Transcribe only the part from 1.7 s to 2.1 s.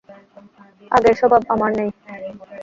নেই।